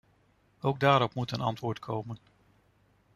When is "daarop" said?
0.79-1.13